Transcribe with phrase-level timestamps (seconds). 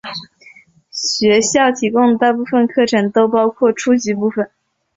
[0.89, 4.49] 学校提供的大部分课程都包括初级部分。